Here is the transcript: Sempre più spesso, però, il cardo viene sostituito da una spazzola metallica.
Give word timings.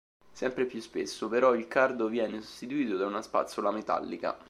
Sempre 0.31 0.65
più 0.65 0.81
spesso, 0.81 1.29
però, 1.29 1.53
il 1.53 1.67
cardo 1.67 2.07
viene 2.07 2.41
sostituito 2.41 2.97
da 2.97 3.05
una 3.05 3.21
spazzola 3.21 3.69
metallica. 3.69 4.35